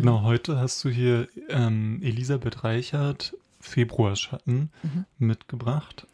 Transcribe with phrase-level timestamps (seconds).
[0.00, 5.04] Genau, heute hast du hier ähm, Elisabeth Reichert Februarschatten mhm.
[5.18, 6.06] mitgebracht.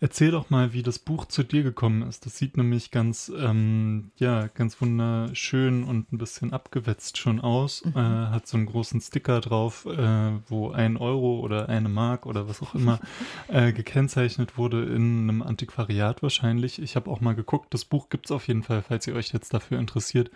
[0.00, 2.24] Erzähl doch mal, wie das Buch zu dir gekommen ist.
[2.24, 7.84] Das sieht nämlich ganz, ähm, ja, ganz wunderschön und ein bisschen abgewetzt schon aus.
[7.84, 7.92] Mhm.
[7.96, 12.48] Äh, hat so einen großen Sticker drauf, äh, wo ein Euro oder eine Mark oder
[12.48, 13.00] was auch immer
[13.48, 16.80] äh, gekennzeichnet wurde in einem Antiquariat wahrscheinlich.
[16.80, 19.32] Ich habe auch mal geguckt, das Buch gibt es auf jeden Fall, falls ihr euch
[19.32, 20.30] jetzt dafür interessiert,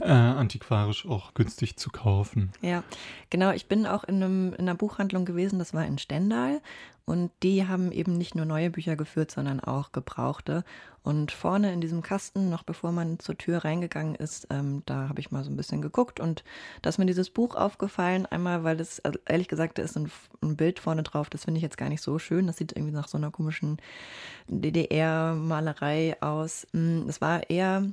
[0.00, 2.52] äh, antiquarisch auch günstig zu kaufen.
[2.60, 2.84] Ja,
[3.30, 3.50] genau.
[3.50, 6.60] Ich bin auch in, einem, in einer Buchhandlung gewesen, das war in Stendal.
[7.08, 10.62] Und die haben eben nicht nur neue Bücher geführt, sondern auch gebrauchte.
[11.02, 15.18] Und vorne in diesem Kasten, noch bevor man zur Tür reingegangen ist, ähm, da habe
[15.18, 16.44] ich mal so ein bisschen geguckt und
[16.82, 18.26] da ist mir dieses Buch aufgefallen.
[18.26, 20.10] Einmal, weil es, also ehrlich gesagt, da ist ein,
[20.42, 22.46] ein Bild vorne drauf, das finde ich jetzt gar nicht so schön.
[22.46, 23.78] Das sieht irgendwie nach so einer komischen
[24.48, 26.66] DDR-Malerei aus.
[26.74, 27.86] Es war eher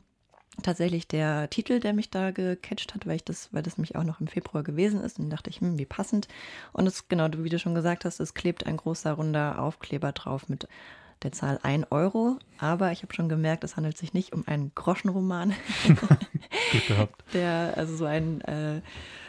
[0.63, 4.03] tatsächlich der Titel, der mich da gecatcht hat, weil ich das, weil das mich auch
[4.03, 6.27] noch im Februar gewesen ist und dachte ich, hm, wie passend.
[6.73, 10.49] Und es, genau, wie du schon gesagt hast, es klebt ein großer runder Aufkleber drauf
[10.49, 10.67] mit
[11.23, 12.37] der Zahl 1 Euro.
[12.57, 15.53] Aber ich habe schon gemerkt, es handelt sich nicht um einen Groschenroman.
[16.71, 17.23] Gut gehabt.
[17.33, 18.81] Der, also so ein äh,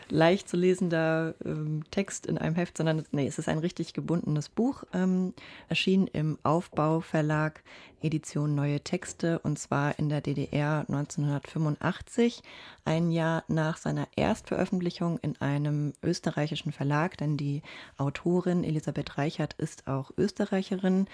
[0.09, 4.49] leicht zu lesender ähm, Text in einem Heft, sondern nee, es ist ein richtig gebundenes
[4.49, 5.35] Buch, ähm,
[5.69, 7.63] erschienen im Aufbau Verlag
[8.03, 12.43] Edition Neue Texte und zwar in der DDR 1985,
[12.85, 17.63] ein Jahr nach seiner Erstveröffentlichung in einem österreichischen Verlag, denn die
[17.97, 21.07] Autorin Elisabeth Reichert ist auch Österreicherin.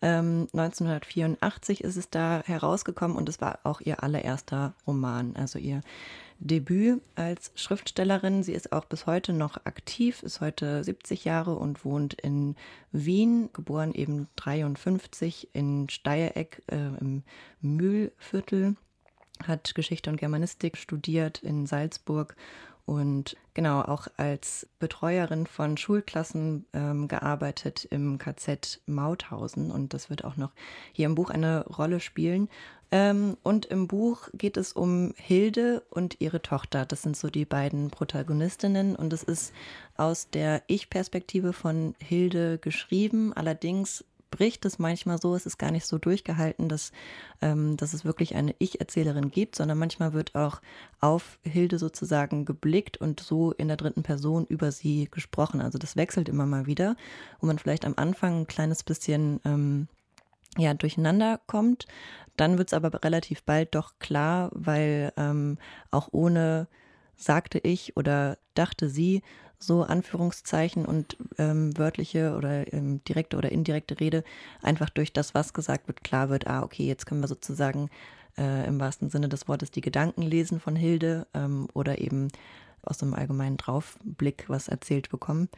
[0.00, 5.80] Ähm, 1984 ist es da herausgekommen und es war auch ihr allererster Roman, also ihr
[6.44, 8.42] Debüt als Schriftstellerin.
[8.42, 12.56] Sie ist auch bis heute noch aktiv, ist heute 70 Jahre und wohnt in
[12.90, 17.22] Wien, geboren eben 53 in Steiereck äh, im
[17.60, 18.74] Mühlviertel,
[19.46, 22.34] hat Geschichte und Germanistik studiert in Salzburg
[22.84, 30.24] und genau auch als Betreuerin von Schulklassen ähm, gearbeitet im KZ Mauthausen und das wird
[30.24, 30.52] auch noch
[30.92, 32.48] hier im Buch eine Rolle spielen.
[32.90, 36.84] Ähm, und im Buch geht es um Hilde und ihre Tochter.
[36.84, 39.54] Das sind so die beiden Protagonistinnen und es ist
[39.96, 43.32] aus der Ich-Perspektive von Hilde geschrieben.
[43.32, 46.90] Allerdings bricht es manchmal so, es ist gar nicht so durchgehalten, dass,
[47.40, 50.60] ähm, dass es wirklich eine Ich-Erzählerin gibt, sondern manchmal wird auch
[50.98, 55.60] auf Hilde sozusagen geblickt und so in der dritten Person über sie gesprochen.
[55.60, 56.96] Also das wechselt immer mal wieder,
[57.40, 59.86] wo man vielleicht am Anfang ein kleines bisschen ähm,
[60.58, 61.86] ja, durcheinander kommt.
[62.36, 65.58] Dann wird es aber relativ bald doch klar, weil ähm,
[65.90, 66.66] auch ohne
[67.14, 69.22] sagte ich oder dachte sie,
[69.62, 74.24] so Anführungszeichen und ähm, wörtliche oder ähm, direkte oder indirekte Rede
[74.62, 77.88] einfach durch das, was gesagt wird, klar wird, ah, okay, jetzt können wir sozusagen
[78.38, 82.28] äh, im wahrsten Sinne des Wortes die Gedanken lesen von Hilde ähm, oder eben
[82.82, 85.48] aus einem allgemeinen Draufblick was erzählt bekommen.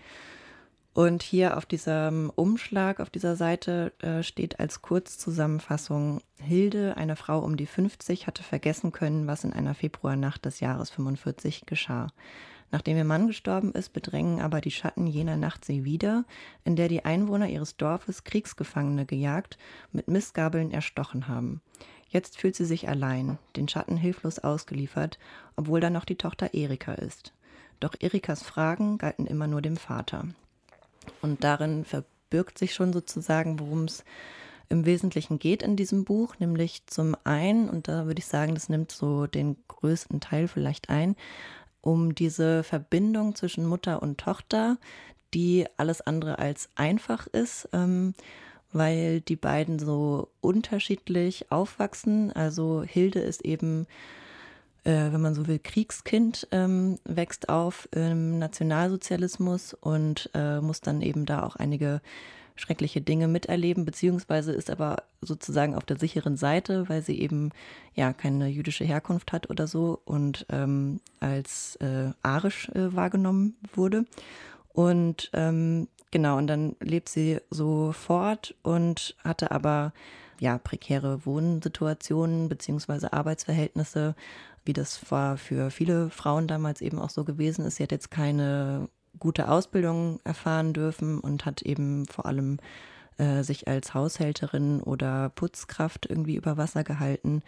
[0.92, 7.40] Und hier auf diesem Umschlag, auf dieser Seite äh, steht als Kurzzusammenfassung, Hilde, eine Frau
[7.40, 12.06] um die 50, hatte vergessen können, was in einer Februarnacht des Jahres 45 geschah.
[12.70, 16.24] Nachdem ihr Mann gestorben ist, bedrängen aber die Schatten jener Nacht sie wieder,
[16.64, 19.58] in der die Einwohner ihres Dorfes Kriegsgefangene gejagt,
[19.92, 21.60] mit Mistgabeln erstochen haben.
[22.08, 25.18] Jetzt fühlt sie sich allein, den Schatten hilflos ausgeliefert,
[25.56, 27.32] obwohl da noch die Tochter Erika ist.
[27.80, 30.28] Doch Erikas Fragen galten immer nur dem Vater.
[31.22, 34.04] Und darin verbirgt sich schon sozusagen, worum es
[34.68, 38.68] im Wesentlichen geht in diesem Buch, nämlich zum einen, und da würde ich sagen, das
[38.68, 41.16] nimmt so den größten Teil vielleicht ein,
[41.84, 44.78] um diese Verbindung zwischen Mutter und Tochter,
[45.34, 48.14] die alles andere als einfach ist, ähm,
[48.72, 52.32] weil die beiden so unterschiedlich aufwachsen.
[52.32, 53.86] Also Hilde ist eben
[54.84, 61.02] äh, wenn man so will, Kriegskind, ähm, wächst auf im Nationalsozialismus und äh, muss dann
[61.02, 62.00] eben da auch einige
[62.56, 67.50] schreckliche Dinge miterleben, beziehungsweise ist aber sozusagen auf der sicheren Seite, weil sie eben
[67.94, 74.04] ja keine jüdische Herkunft hat oder so und ähm, als äh, arisch äh, wahrgenommen wurde.
[74.72, 79.92] Und ähm, genau, und dann lebt sie so fort und hatte aber
[80.38, 84.14] ja prekäre Wohnsituationen beziehungsweise Arbeitsverhältnisse
[84.64, 87.76] wie das war für viele Frauen damals eben auch so gewesen ist.
[87.76, 88.88] Sie hat jetzt keine
[89.18, 92.58] gute Ausbildung erfahren dürfen und hat eben vor allem
[93.18, 97.42] äh, sich als Haushälterin oder Putzkraft irgendwie über Wasser gehalten.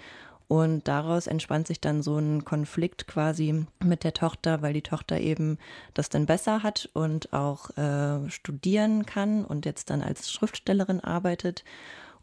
[0.48, 5.18] Und daraus entspannt sich dann so ein Konflikt quasi mit der Tochter, weil die Tochter
[5.18, 5.58] eben
[5.92, 11.64] das dann besser hat und auch äh, studieren kann und jetzt dann als Schriftstellerin arbeitet.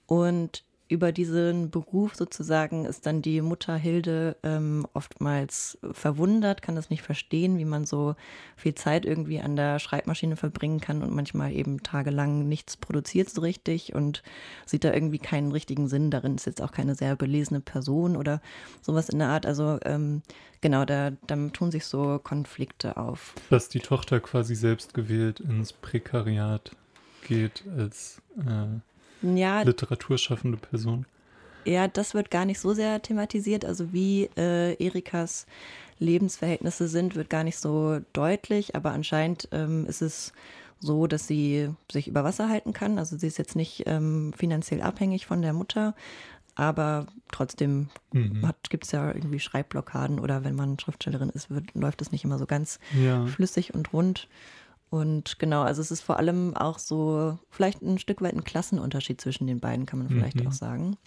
[0.05, 0.63] Und
[0.93, 7.01] über diesen Beruf sozusagen ist dann die Mutter Hilde ähm, oftmals verwundert, kann das nicht
[7.01, 8.15] verstehen, wie man so
[8.55, 13.41] viel Zeit irgendwie an der Schreibmaschine verbringen kann und manchmal eben tagelang nichts produziert so
[13.41, 14.21] richtig und
[14.67, 16.35] sieht da irgendwie keinen richtigen Sinn darin.
[16.35, 18.39] Ist jetzt auch keine sehr belesene Person oder
[18.83, 19.47] sowas in der Art.
[19.47, 20.21] Also ähm,
[20.61, 23.33] genau, da, da tun sich so Konflikte auf.
[23.49, 26.71] Dass die Tochter quasi selbst gewählt ins Prekariat
[27.27, 28.79] geht als äh
[29.23, 31.05] ja, literaturschaffende Person.
[31.65, 33.65] Ja, das wird gar nicht so sehr thematisiert.
[33.65, 35.45] Also wie äh, Erikas
[35.99, 40.33] Lebensverhältnisse sind, wird gar nicht so deutlich, aber anscheinend ähm, ist es
[40.79, 42.99] so, dass sie sich über Wasser halten kann.
[42.99, 45.95] Also sie ist jetzt nicht ähm, finanziell abhängig von der Mutter,
[46.55, 48.51] aber trotzdem mhm.
[48.69, 52.37] gibt es ja irgendwie Schreibblockaden oder wenn man Schriftstellerin ist, wird, läuft es nicht immer
[52.37, 53.25] so ganz ja.
[53.25, 54.27] flüssig und rund.
[54.93, 59.19] Und genau, also es ist vor allem auch so vielleicht ein Stück weit ein Klassenunterschied
[59.19, 60.47] zwischen den beiden, kann man vielleicht mhm.
[60.47, 60.97] auch sagen.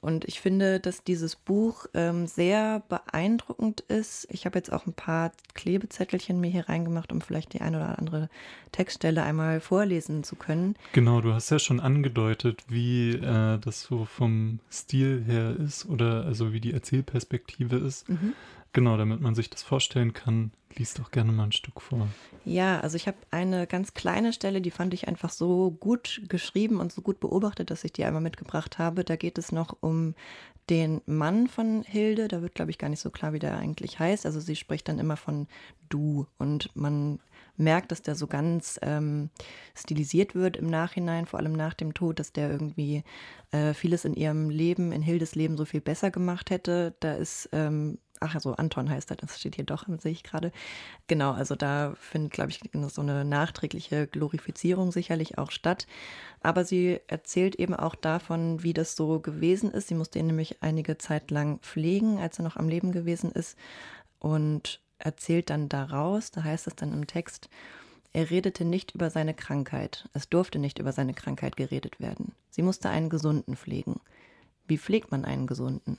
[0.00, 4.28] Und ich finde, dass dieses Buch ähm, sehr beeindruckend ist.
[4.30, 7.98] Ich habe jetzt auch ein paar Klebezettelchen mir hier reingemacht, um vielleicht die eine oder
[7.98, 8.28] andere
[8.70, 10.76] Textstelle einmal vorlesen zu können.
[10.92, 16.26] Genau, du hast ja schon angedeutet, wie äh, das so vom Stil her ist oder
[16.26, 18.08] also wie die Erzählperspektive ist.
[18.08, 18.34] Mhm.
[18.72, 22.08] Genau, damit man sich das vorstellen kann, liest doch gerne mal ein Stück vor.
[22.44, 26.78] Ja, also ich habe eine ganz kleine Stelle, die fand ich einfach so gut geschrieben
[26.78, 29.04] und so gut beobachtet, dass ich die einmal mitgebracht habe.
[29.04, 30.14] Da geht es noch um
[30.70, 32.28] den Mann von Hilde.
[32.28, 34.26] Da wird, glaube ich, gar nicht so klar, wie der eigentlich heißt.
[34.26, 35.48] Also sie spricht dann immer von
[35.88, 37.20] du und man
[37.56, 39.30] merkt, dass der so ganz ähm,
[39.74, 43.02] stilisiert wird im Nachhinein, vor allem nach dem Tod, dass der irgendwie
[43.50, 46.94] äh, vieles in ihrem Leben, in Hildes Leben so viel besser gemacht hätte.
[47.00, 50.52] Da ist ähm, ach also Anton heißt er, das steht hier doch, sehe ich gerade.
[51.06, 55.86] Genau, also da findet, glaube ich, so eine nachträgliche Glorifizierung sicherlich auch statt.
[56.40, 59.88] Aber sie erzählt eben auch davon, wie das so gewesen ist.
[59.88, 63.56] Sie musste ihn nämlich einige Zeit lang pflegen, als er noch am Leben gewesen ist.
[64.18, 67.48] Und erzählt dann daraus, da heißt es dann im Text,
[68.12, 70.08] er redete nicht über seine Krankheit.
[70.12, 72.32] Es durfte nicht über seine Krankheit geredet werden.
[72.50, 74.00] Sie musste einen Gesunden pflegen.
[74.66, 75.98] Wie pflegt man einen Gesunden?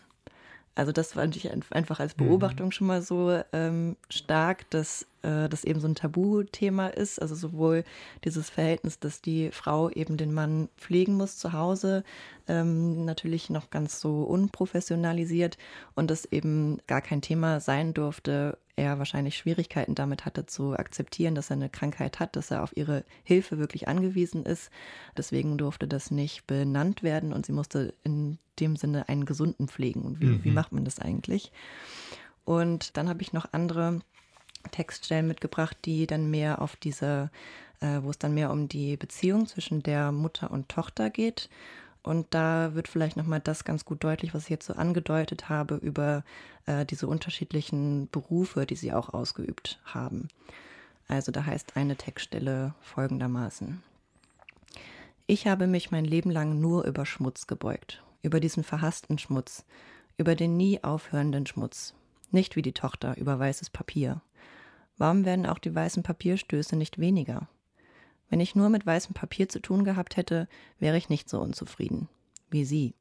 [0.75, 2.25] Also das fand ich einfach als mhm.
[2.25, 7.21] Beobachtung schon mal so ähm, stark, dass äh, das eben so ein Tabuthema ist.
[7.21, 7.83] Also sowohl
[8.23, 12.03] dieses Verhältnis, dass die Frau eben den Mann pflegen muss zu Hause,
[12.47, 15.57] ähm, natürlich noch ganz so unprofessionalisiert
[15.95, 21.35] und das eben gar kein Thema sein durfte, er wahrscheinlich Schwierigkeiten damit hatte zu akzeptieren,
[21.35, 24.71] dass er eine Krankheit hat, dass er auf ihre Hilfe wirklich angewiesen ist.
[25.17, 30.01] Deswegen durfte das nicht benannt werden und sie musste in dem Sinne einen Gesunden pflegen.
[30.01, 30.43] Und wie, mhm.
[30.43, 31.51] wie macht man das eigentlich?
[32.45, 34.01] Und dann habe ich noch andere
[34.71, 37.29] Textstellen mitgebracht, die dann mehr auf diese,
[37.79, 41.49] äh, wo es dann mehr um die Beziehung zwischen der Mutter und Tochter geht.
[42.01, 45.75] Und da wird vielleicht nochmal das ganz gut deutlich, was ich jetzt so angedeutet habe,
[45.75, 46.23] über
[46.65, 50.29] äh, diese unterschiedlichen Berufe, die sie auch ausgeübt haben.
[51.07, 53.83] Also da heißt eine Textstelle folgendermaßen.
[55.27, 59.65] Ich habe mich mein Leben lang nur über Schmutz gebeugt, über diesen verhassten Schmutz,
[60.17, 61.93] über den nie aufhörenden Schmutz,
[62.31, 64.21] nicht wie die Tochter über weißes Papier.
[64.97, 67.47] Warum werden auch die weißen Papierstöße nicht weniger?
[68.29, 72.09] Wenn ich nur mit weißem Papier zu tun gehabt hätte, wäre ich nicht so unzufrieden.
[72.49, 72.93] Wie Sie.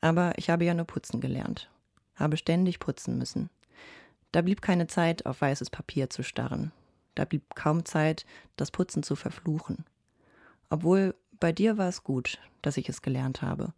[0.00, 1.70] Aber ich habe ja nur putzen gelernt.
[2.14, 3.50] Habe ständig putzen müssen.
[4.32, 6.72] Da blieb keine Zeit, auf weißes Papier zu starren.
[7.14, 9.84] Da blieb kaum Zeit, das Putzen zu verfluchen.
[10.70, 13.72] Obwohl bei dir war es gut, dass ich es gelernt habe,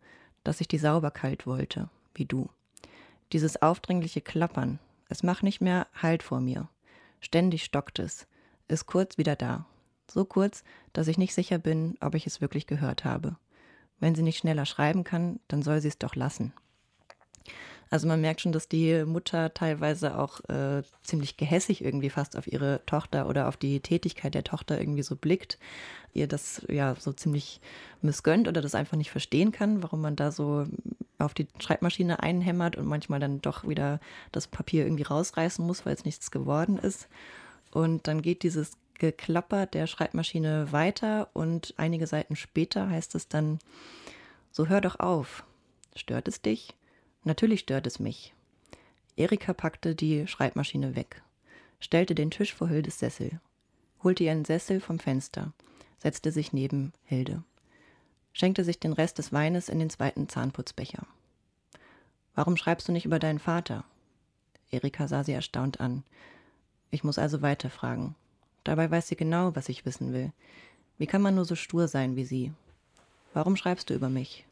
[0.46, 2.48] dass ich die Sauberkeit wollte, wie du.
[3.32, 6.68] Dieses aufdringliche Klappern, es macht nicht mehr Halt vor mir.
[7.20, 8.28] Ständig stockt es,
[8.68, 9.66] ist kurz wieder da.
[10.08, 10.62] So kurz,
[10.92, 13.36] dass ich nicht sicher bin, ob ich es wirklich gehört habe.
[13.98, 16.52] Wenn sie nicht schneller schreiben kann, dann soll sie es doch lassen.
[17.88, 22.48] Also man merkt schon, dass die Mutter teilweise auch äh, ziemlich gehässig irgendwie fast auf
[22.48, 25.58] ihre Tochter oder auf die Tätigkeit der Tochter irgendwie so blickt,
[26.12, 27.60] ihr das ja so ziemlich
[28.02, 30.66] missgönnt oder das einfach nicht verstehen kann, warum man da so
[31.18, 34.00] auf die Schreibmaschine einhämmert und manchmal dann doch wieder
[34.32, 37.08] das Papier irgendwie rausreißen muss, weil es nichts geworden ist.
[37.70, 43.58] Und dann geht dieses Geklapper der Schreibmaschine weiter und einige Seiten später heißt es dann,
[44.50, 45.44] so hör doch auf.
[45.94, 46.74] Stört es dich?
[47.26, 48.33] Natürlich stört es mich.
[49.16, 51.23] Erika packte die Schreibmaschine weg,
[51.80, 53.40] stellte den Tisch vor Hildes Sessel,
[54.04, 55.52] holte ihren Sessel vom Fenster,
[55.99, 57.42] setzte sich neben Hilde,
[58.33, 61.04] schenkte sich den Rest des Weines in den zweiten Zahnputzbecher.
[62.37, 63.83] Warum schreibst du nicht über deinen Vater?
[64.71, 66.04] Erika sah sie erstaunt an.
[66.92, 68.14] Ich muss also weiterfragen.
[68.62, 70.33] Dabei weiß sie genau, was ich wissen will.
[70.97, 72.52] Wie kann man nur so stur sein wie sie?
[73.35, 74.47] Warum schreibst du über mich?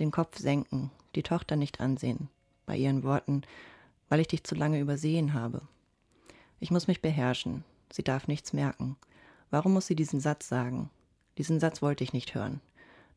[0.00, 2.28] Den Kopf senken, die Tochter nicht ansehen,
[2.66, 3.42] bei ihren Worten,
[4.08, 5.62] weil ich dich zu lange übersehen habe.
[6.58, 8.96] Ich muss mich beherrschen, sie darf nichts merken.
[9.50, 10.90] Warum muss sie diesen Satz sagen?
[11.38, 12.60] Diesen Satz wollte ich nicht hören.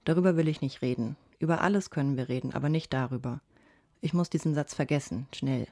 [0.05, 1.15] Darüber will ich nicht reden.
[1.39, 3.41] Über alles können wir reden, aber nicht darüber.
[4.01, 5.67] Ich muss diesen Satz vergessen, schnell.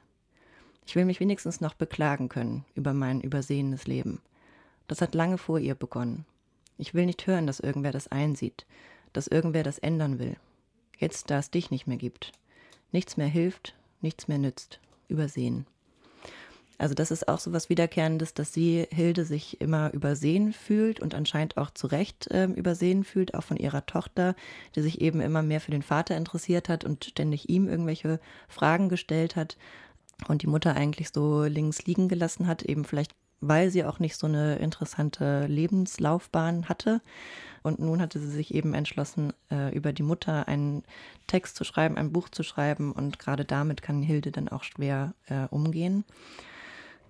[0.86, 4.20] Ich will mich wenigstens noch beklagen können über mein übersehenes Leben.
[4.88, 6.26] Das hat lange vor ihr begonnen.
[6.78, 8.66] Ich will nicht hören, dass irgendwer das einsieht,
[9.12, 10.36] dass irgendwer das ändern will.
[11.02, 12.30] Jetzt, da es dich nicht mehr gibt.
[12.92, 14.78] Nichts mehr hilft, nichts mehr nützt.
[15.08, 15.66] Übersehen.
[16.78, 21.16] Also das ist auch so was Wiederkehrendes, dass sie, Hilde, sich immer übersehen fühlt und
[21.16, 24.36] anscheinend auch zu Recht äh, übersehen fühlt, auch von ihrer Tochter,
[24.76, 28.88] die sich eben immer mehr für den Vater interessiert hat und ständig ihm irgendwelche Fragen
[28.88, 29.56] gestellt hat
[30.28, 34.16] und die Mutter eigentlich so links liegen gelassen hat, eben vielleicht weil sie auch nicht
[34.16, 37.02] so eine interessante Lebenslaufbahn hatte.
[37.62, 40.84] Und nun hatte sie sich eben entschlossen, äh, über die Mutter einen
[41.26, 42.92] Text zu schreiben, ein Buch zu schreiben.
[42.92, 46.04] Und gerade damit kann Hilde dann auch schwer äh, umgehen.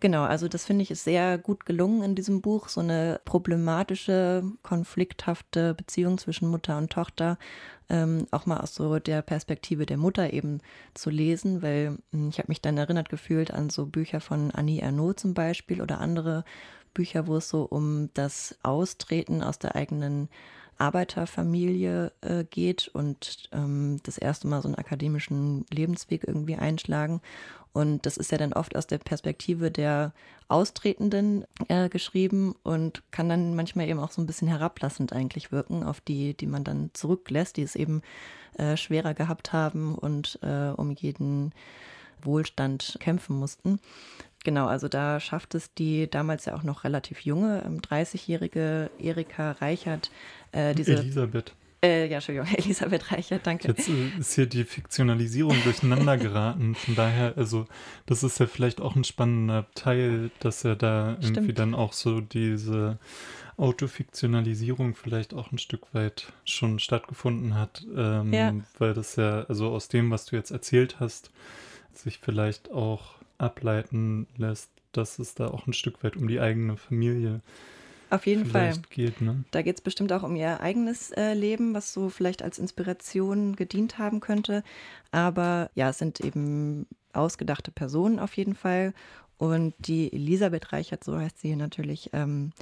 [0.03, 4.43] Genau, also das finde ich ist sehr gut gelungen in diesem Buch, so eine problematische,
[4.65, 7.39] konflikthafte Beziehung zwischen Mutter und Tochter
[7.89, 10.59] ähm, auch mal aus so der Perspektive der Mutter eben
[10.95, 14.81] zu lesen, weil hm, ich habe mich dann erinnert gefühlt an so Bücher von Annie
[14.81, 16.45] Ernaux zum Beispiel oder andere
[16.95, 20.29] Bücher, wo es so um das Austreten aus der eigenen
[20.79, 27.21] Arbeiterfamilie äh, geht und ähm, das erste Mal so einen akademischen Lebensweg irgendwie einschlagen.
[27.73, 30.13] Und das ist ja dann oft aus der Perspektive der
[30.49, 35.83] Austretenden äh, geschrieben und kann dann manchmal eben auch so ein bisschen herablassend eigentlich wirken
[35.83, 38.03] auf die, die man dann zurücklässt, die es eben
[38.59, 41.53] äh, schwerer gehabt haben und äh, um jeden
[42.21, 43.81] Wohlstand kämpfen mussten.
[44.45, 49.53] Genau, also da schafft es die damals ja auch noch relativ junge, 30-jährige ähm, Erika
[49.53, 50.11] Reichert,
[50.53, 50.95] äh, diese.
[50.95, 51.55] Elisabeth.
[51.85, 53.69] Äh, ja, Entschuldigung, Elisabeth Reichert, danke.
[53.69, 56.75] Jetzt äh, ist hier die Fiktionalisierung durcheinander geraten.
[56.77, 57.67] Von daher, also,
[58.07, 61.59] das ist ja vielleicht auch ein spannender Teil, dass er da irgendwie Stimmt.
[61.59, 62.99] dann auch so diese
[63.57, 67.85] Autofiktionalisierung vielleicht auch ein Stück weit schon stattgefunden hat.
[67.97, 68.55] Ähm, ja.
[68.79, 71.33] Weil das ja, also aus dem, was du jetzt erzählt hast,
[71.93, 76.77] sich vielleicht auch ableiten lässt, dass es da auch ein Stück weit um die eigene
[76.77, 77.43] Familie geht
[78.13, 78.75] auf jeden Fall.
[78.91, 79.43] Geht, ne?
[79.53, 83.57] Da geht es bestimmt auch um ihr eigenes äh, Leben, was so vielleicht als Inspiration
[83.57, 84.63] gedient haben könnte.
[85.13, 88.93] Aber ja, es sind eben ausgedachte Personen auf jeden Fall.
[89.39, 92.53] Und die Elisabeth Reichert, so heißt sie natürlich, ähm,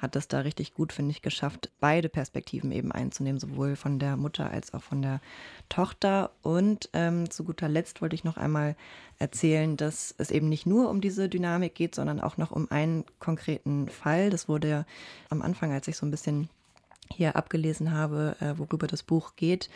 [0.00, 4.16] hat es da richtig gut, finde ich, geschafft, beide Perspektiven eben einzunehmen, sowohl von der
[4.16, 5.20] Mutter als auch von der
[5.68, 6.30] Tochter.
[6.42, 8.76] Und ähm, zu guter Letzt wollte ich noch einmal
[9.18, 13.04] erzählen, dass es eben nicht nur um diese Dynamik geht, sondern auch noch um einen
[13.18, 14.30] konkreten Fall.
[14.30, 14.86] Das wurde
[15.28, 16.48] am Anfang, als ich so ein bisschen
[17.12, 19.68] hier abgelesen habe, äh, worüber das Buch geht,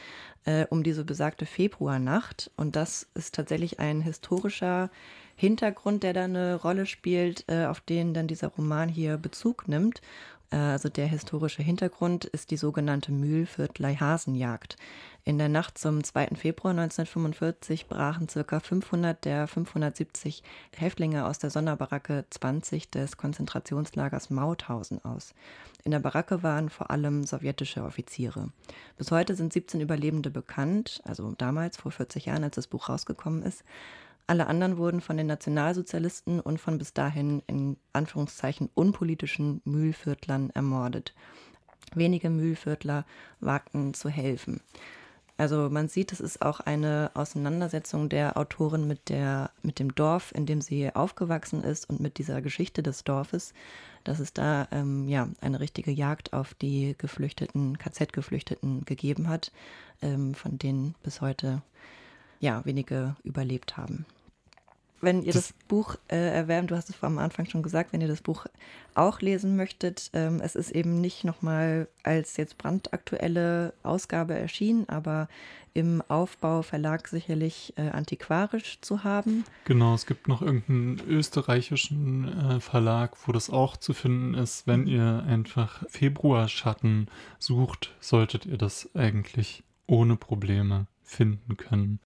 [0.45, 2.51] äh, um diese besagte Februarnacht.
[2.57, 4.91] Und das ist tatsächlich ein historischer
[5.37, 10.01] Hintergrund, der da eine Rolle spielt, äh, auf den dann dieser Roman hier Bezug nimmt.
[10.51, 14.77] Äh, also der historische Hintergrund ist die sogenannte Mühlviertler Hasenjagd.
[15.25, 16.35] In der Nacht zum 2.
[16.35, 18.61] Februar 1945 brachen ca.
[18.61, 20.43] 500 der 570
[20.77, 25.35] Häftlinge aus der Sonderbaracke 20 des Konzentrationslagers Mauthausen aus.
[25.83, 28.51] In der Baracke waren vor allem sowjetische Offiziere.
[28.99, 33.43] Bis heute sind 17 Überlebende bekannt, also damals vor 40 Jahren, als das Buch rausgekommen
[33.43, 33.65] ist.
[34.27, 41.15] Alle anderen wurden von den Nationalsozialisten und von bis dahin in Anführungszeichen unpolitischen Mühlviertlern ermordet.
[41.95, 43.05] Wenige Mühlviertler
[43.41, 44.61] wagten zu helfen.
[45.37, 50.33] Also man sieht, es ist auch eine Auseinandersetzung der Autorin mit, der, mit dem Dorf,
[50.33, 53.53] in dem sie aufgewachsen ist und mit dieser Geschichte des Dorfes,
[54.05, 59.51] dass es da ähm, ja, eine richtige Jagd auf die Geflüchteten, KZ-Geflüchteten gegeben hat,
[60.03, 61.63] ähm, von denen bis heute
[62.41, 64.07] ja, wenige überlebt haben
[65.05, 68.01] wenn ihr das, das Buch äh, erwärmt, du hast es am Anfang schon gesagt, wenn
[68.01, 68.47] ihr das Buch
[68.95, 75.29] auch lesen möchtet, ähm, es ist eben nicht nochmal als jetzt brandaktuelle Ausgabe erschienen, aber
[75.75, 79.45] im Aufbauverlag sicherlich äh, antiquarisch zu haben.
[79.65, 84.69] Genau, es gibt noch irgendeinen österreichischen äh, Verlag, wo das auch zu finden ist.
[84.69, 87.09] Wenn ihr einfach Februarschatten
[87.41, 91.99] sucht, solltet ihr das eigentlich ohne Probleme finden können.